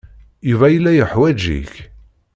Yuba 0.49 0.67
yella 0.73 0.91
yeḥwaj-ik. 0.93 1.73